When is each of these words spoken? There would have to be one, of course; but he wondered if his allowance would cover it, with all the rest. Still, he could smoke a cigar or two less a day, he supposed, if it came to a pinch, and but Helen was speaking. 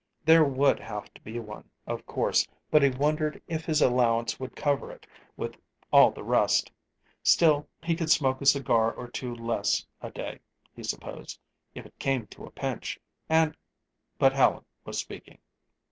There 0.25 0.43
would 0.43 0.79
have 0.79 1.13
to 1.13 1.21
be 1.21 1.37
one, 1.37 1.69
of 1.85 2.07
course; 2.07 2.47
but 2.71 2.81
he 2.81 2.89
wondered 2.89 3.39
if 3.47 3.65
his 3.65 3.83
allowance 3.83 4.39
would 4.39 4.55
cover 4.55 4.91
it, 4.91 5.05
with 5.37 5.55
all 5.93 6.09
the 6.09 6.23
rest. 6.23 6.71
Still, 7.21 7.67
he 7.83 7.95
could 7.95 8.09
smoke 8.09 8.41
a 8.41 8.47
cigar 8.47 8.91
or 8.91 9.07
two 9.07 9.35
less 9.35 9.85
a 10.01 10.09
day, 10.09 10.39
he 10.73 10.81
supposed, 10.81 11.37
if 11.75 11.85
it 11.85 11.99
came 11.99 12.25
to 12.31 12.45
a 12.47 12.49
pinch, 12.49 12.99
and 13.29 13.55
but 14.17 14.33
Helen 14.33 14.65
was 14.85 14.97
speaking. 14.97 15.37